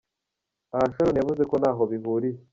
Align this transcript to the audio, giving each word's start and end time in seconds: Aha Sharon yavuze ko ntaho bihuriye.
Aha 0.73 0.85
Sharon 0.93 1.17
yavuze 1.19 1.43
ko 1.49 1.55
ntaho 1.61 1.83
bihuriye. 1.91 2.37